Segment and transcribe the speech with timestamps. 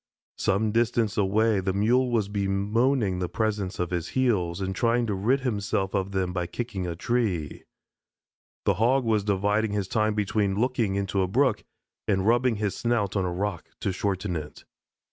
[0.39, 5.13] Some distance away the Mule was bemoaning the presence of his heels and trying to
[5.13, 7.65] rid himself of them by kicking a tree.
[8.65, 11.63] The Hog was dividing his time between looking into a brook
[12.07, 14.65] and rubbing his snout on a rock to shorten it.